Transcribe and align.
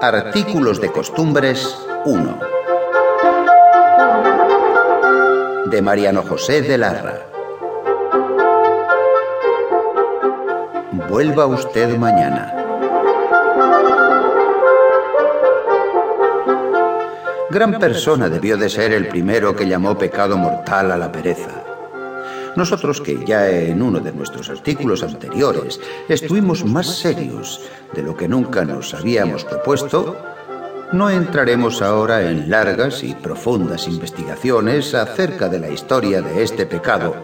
Artículos 0.00 0.80
de 0.80 0.92
Costumbres 0.92 1.78
1 2.04 2.40
de 5.66 5.82
Mariano 5.82 6.22
José 6.22 6.60
de 6.60 6.76
Larra. 6.76 7.20
Vuelva 11.08 11.46
usted 11.46 11.96
mañana. 11.96 12.52
Gran 17.48 17.78
persona 17.78 18.28
debió 18.28 18.58
de 18.58 18.68
ser 18.68 18.92
el 18.92 19.08
primero 19.08 19.56
que 19.56 19.66
llamó 19.66 19.96
pecado 19.96 20.36
mortal 20.36 20.92
a 20.92 20.98
la 20.98 21.10
pereza. 21.10 21.65
Nosotros 22.56 23.02
que 23.02 23.22
ya 23.24 23.50
en 23.50 23.82
uno 23.82 24.00
de 24.00 24.12
nuestros 24.12 24.48
artículos 24.48 25.02
anteriores 25.02 25.78
estuvimos 26.08 26.64
más 26.64 26.86
serios 26.86 27.60
de 27.94 28.02
lo 28.02 28.16
que 28.16 28.28
nunca 28.28 28.64
nos 28.64 28.94
habíamos 28.94 29.44
propuesto, 29.44 30.16
no 30.92 31.10
entraremos 31.10 31.82
ahora 31.82 32.30
en 32.30 32.48
largas 32.48 33.02
y 33.02 33.14
profundas 33.14 33.86
investigaciones 33.88 34.94
acerca 34.94 35.48
de 35.48 35.58
la 35.58 35.68
historia 35.68 36.22
de 36.22 36.42
este 36.42 36.64
pecado, 36.64 37.14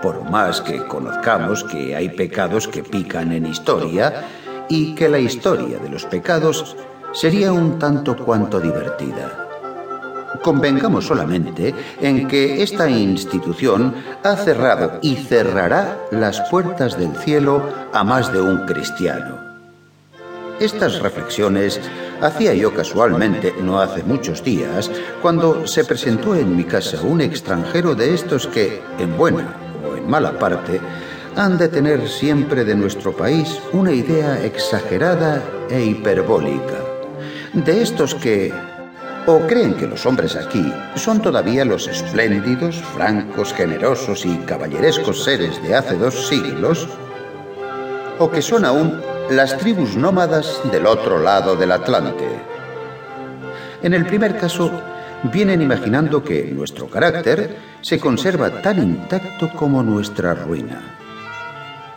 por 0.00 0.30
más 0.30 0.62
que 0.62 0.86
conozcamos 0.86 1.62
que 1.64 1.94
hay 1.94 2.08
pecados 2.08 2.66
que 2.66 2.82
pican 2.82 3.32
en 3.32 3.46
historia 3.46 4.28
y 4.70 4.94
que 4.94 5.10
la 5.10 5.18
historia 5.18 5.78
de 5.78 5.90
los 5.90 6.06
pecados 6.06 6.76
sería 7.12 7.52
un 7.52 7.78
tanto 7.78 8.16
cuanto 8.16 8.60
divertida. 8.60 9.39
Convengamos 10.42 11.06
solamente 11.06 11.74
en 12.00 12.28
que 12.28 12.62
esta 12.62 12.88
institución 12.88 13.94
ha 14.22 14.36
cerrado 14.36 14.98
y 15.02 15.16
cerrará 15.16 15.98
las 16.10 16.40
puertas 16.50 16.98
del 16.98 17.14
cielo 17.16 17.62
a 17.92 18.04
más 18.04 18.32
de 18.32 18.40
un 18.40 18.64
cristiano. 18.66 19.38
Estas 20.60 21.00
reflexiones 21.00 21.80
hacía 22.20 22.54
yo 22.54 22.74
casualmente 22.74 23.54
no 23.62 23.80
hace 23.80 24.02
muchos 24.02 24.44
días 24.44 24.90
cuando 25.22 25.66
se 25.66 25.84
presentó 25.84 26.34
en 26.34 26.54
mi 26.54 26.64
casa 26.64 27.00
un 27.02 27.20
extranjero 27.20 27.94
de 27.94 28.14
estos 28.14 28.46
que, 28.46 28.82
en 28.98 29.16
buena 29.16 29.56
o 29.88 29.96
en 29.96 30.08
mala 30.08 30.38
parte, 30.38 30.80
han 31.36 31.58
de 31.58 31.68
tener 31.68 32.08
siempre 32.08 32.64
de 32.64 32.74
nuestro 32.74 33.16
país 33.16 33.58
una 33.72 33.92
idea 33.92 34.44
exagerada 34.44 35.42
e 35.70 35.82
hiperbólica. 35.82 36.78
De 37.54 37.82
estos 37.82 38.14
que, 38.14 38.52
¿O 39.26 39.40
creen 39.46 39.74
que 39.74 39.86
los 39.86 40.06
hombres 40.06 40.34
aquí 40.34 40.72
son 40.96 41.20
todavía 41.20 41.64
los 41.64 41.86
espléndidos, 41.86 42.76
francos, 42.76 43.52
generosos 43.52 44.24
y 44.24 44.34
caballerescos 44.38 45.24
seres 45.24 45.62
de 45.62 45.74
hace 45.74 45.96
dos 45.96 46.26
siglos? 46.26 46.88
¿O 48.18 48.30
que 48.30 48.40
son 48.40 48.64
aún 48.64 48.98
las 49.28 49.58
tribus 49.58 49.94
nómadas 49.94 50.60
del 50.72 50.86
otro 50.86 51.18
lado 51.18 51.54
del 51.54 51.72
Atlante? 51.72 52.26
En 53.82 53.92
el 53.92 54.06
primer 54.06 54.38
caso, 54.38 54.70
vienen 55.24 55.60
imaginando 55.60 56.24
que 56.24 56.44
nuestro 56.44 56.88
carácter 56.88 57.56
se 57.82 58.00
conserva 58.00 58.62
tan 58.62 58.78
intacto 58.78 59.50
como 59.52 59.82
nuestra 59.82 60.34
ruina. 60.34 60.96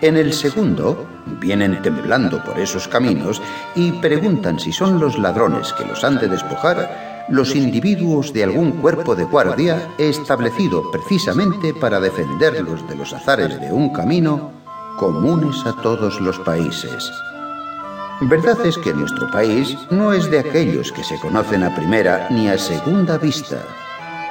En 0.00 0.16
el 0.16 0.32
segundo, 0.32 1.06
vienen 1.40 1.80
temblando 1.82 2.42
por 2.42 2.58
esos 2.58 2.88
caminos 2.88 3.40
y 3.76 3.92
preguntan 3.92 4.58
si 4.58 4.72
son 4.72 4.98
los 4.98 5.16
ladrones 5.20 5.72
que 5.72 5.84
los 5.84 6.02
han 6.02 6.18
de 6.18 6.26
despojar 6.26 7.11
los 7.28 7.54
individuos 7.54 8.32
de 8.32 8.44
algún 8.44 8.72
cuerpo 8.72 9.14
de 9.14 9.24
guardia 9.24 9.88
establecido 9.98 10.90
precisamente 10.90 11.72
para 11.74 12.00
defenderlos 12.00 12.86
de 12.88 12.96
los 12.96 13.12
azares 13.12 13.60
de 13.60 13.72
un 13.72 13.92
camino 13.92 14.50
comunes 14.98 15.64
a 15.66 15.72
todos 15.82 16.20
los 16.20 16.38
países. 16.40 17.10
Verdad 18.22 18.64
es 18.64 18.78
que 18.78 18.94
nuestro 18.94 19.30
país 19.30 19.76
no 19.90 20.12
es 20.12 20.30
de 20.30 20.38
aquellos 20.38 20.92
que 20.92 21.02
se 21.02 21.18
conocen 21.18 21.64
a 21.64 21.74
primera 21.74 22.28
ni 22.30 22.48
a 22.48 22.56
segunda 22.56 23.18
vista. 23.18 23.58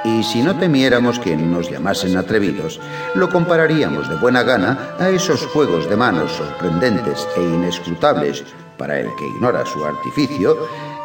Y 0.04 0.22
si 0.22 0.42
no 0.42 0.56
temiéramos 0.58 1.18
que 1.18 1.36
nos 1.36 1.70
llamasen 1.70 2.16
atrevidos, 2.16 2.80
lo 3.14 3.28
compararíamos 3.28 4.08
de 4.08 4.16
buena 4.16 4.42
gana 4.42 4.96
a 4.98 5.10
esos 5.10 5.46
juegos 5.46 5.88
de 5.88 5.96
manos 5.96 6.32
sorprendentes 6.32 7.28
e 7.36 7.42
inescrutables 7.42 8.44
para 8.78 8.98
el 8.98 9.14
que 9.16 9.26
ignora 9.26 9.64
su 9.66 9.84
artificio 9.84 10.56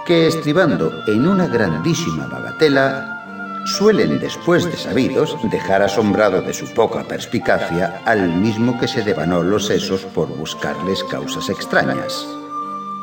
que 0.08 0.26
estribando 0.26 1.04
en 1.06 1.28
una 1.28 1.48
grandísima 1.48 2.28
bagatela, 2.28 3.66
suelen, 3.66 4.20
después 4.20 4.64
de 4.64 4.78
sabidos, 4.78 5.36
dejar 5.52 5.82
asombrado 5.82 6.42
de 6.42 6.54
su 6.54 6.66
poca 6.74 7.04
perspicacia 7.04 8.02
al 8.06 8.30
mismo 8.30 8.80
que 8.80 8.88
se 8.88 9.04
devanó 9.04 9.44
los 9.44 9.66
sesos 9.66 10.06
por 10.06 10.30
buscarles 10.30 11.04
causas 11.04 11.50
extrañas. 11.50 12.26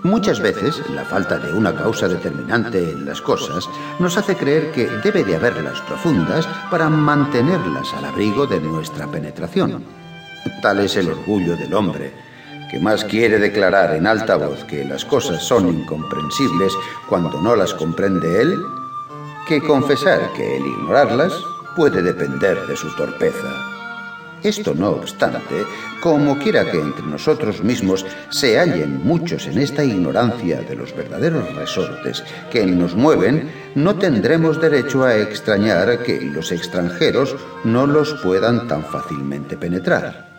Muchas 0.02 0.40
veces 0.40 0.80
la 0.88 1.04
falta 1.04 1.38
de 1.38 1.52
una 1.52 1.74
causa 1.74 2.08
determinante 2.08 2.78
en 2.78 3.04
las 3.04 3.20
cosas 3.20 3.68
nos 3.98 4.16
hace 4.16 4.34
creer 4.34 4.72
que 4.72 4.86
debe 4.86 5.24
de 5.24 5.36
haberlas 5.36 5.82
profundas 5.82 6.48
para 6.70 6.88
mantenerlas 6.88 7.92
al 7.92 8.06
abrigo 8.06 8.46
de 8.46 8.60
nuestra 8.60 9.06
penetración. 9.06 9.84
Tal 10.62 10.80
es 10.80 10.96
el 10.96 11.10
orgullo 11.10 11.54
del 11.54 11.74
hombre, 11.74 12.14
que 12.70 12.78
más 12.80 13.04
quiere 13.04 13.38
declarar 13.38 13.94
en 13.94 14.06
alta 14.06 14.36
voz 14.36 14.64
que 14.64 14.84
las 14.84 15.04
cosas 15.04 15.42
son 15.42 15.68
incomprensibles 15.68 16.72
cuando 17.08 17.40
no 17.40 17.56
las 17.56 17.74
comprende 17.74 18.40
él, 18.40 18.56
que 19.46 19.60
confesar 19.60 20.32
que 20.34 20.56
el 20.56 20.66
ignorarlas 20.66 21.32
puede 21.76 22.02
depender 22.02 22.66
de 22.66 22.76
su 22.76 22.94
torpeza. 22.96 23.74
Esto 24.44 24.74
no 24.74 24.90
obstante, 24.90 25.64
como 26.02 26.38
quiera 26.38 26.70
que 26.70 26.78
entre 26.78 27.06
nosotros 27.06 27.64
mismos 27.64 28.04
se 28.28 28.58
hallen 28.58 29.02
muchos 29.02 29.46
en 29.46 29.58
esta 29.58 29.82
ignorancia 29.82 30.60
de 30.60 30.76
los 30.76 30.94
verdaderos 30.94 31.54
resortes 31.54 32.22
que 32.52 32.66
nos 32.66 32.94
mueven, 32.94 33.50
no 33.74 33.96
tendremos 33.96 34.60
derecho 34.60 35.04
a 35.04 35.16
extrañar 35.16 36.02
que 36.02 36.20
los 36.20 36.52
extranjeros 36.52 37.34
no 37.64 37.86
los 37.86 38.12
puedan 38.22 38.68
tan 38.68 38.84
fácilmente 38.84 39.56
penetrar. 39.56 40.33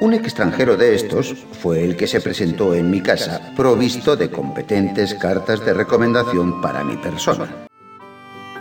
Un 0.00 0.14
extranjero 0.14 0.78
de 0.78 0.94
estos 0.94 1.34
fue 1.60 1.84
el 1.84 1.94
que 1.94 2.06
se 2.06 2.22
presentó 2.22 2.74
en 2.74 2.90
mi 2.90 3.02
casa 3.02 3.52
provisto 3.54 4.16
de 4.16 4.30
competentes 4.30 5.12
cartas 5.14 5.62
de 5.64 5.74
recomendación 5.74 6.62
para 6.62 6.82
mi 6.82 6.96
persona. 6.96 7.54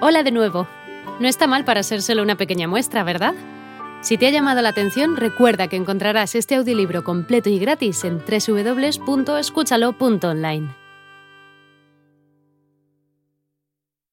Hola 0.02 0.24
de 0.24 0.32
nuevo. 0.32 0.68
No 1.22 1.30
está 1.30 1.48
mal 1.48 1.64
para 1.64 1.84
ser 1.84 2.02
solo 2.02 2.24
una 2.24 2.36
pequeña 2.36 2.68
muestra, 2.68 3.06
¿verdad? 3.06 3.36
Si 4.02 4.18
te 4.18 4.28
ha 4.28 4.32
llamado 4.32 4.62
la 4.62 4.68
atención, 4.70 5.16
recuerda 5.16 5.70
que 5.70 5.78
encontrarás 5.78 6.36
este 6.36 6.56
audiolibro 6.56 7.06
completo 7.06 7.50
y 7.50 7.58
gratis 7.58 8.04
en 8.04 8.20
www.escúchalo.online. 8.20 10.79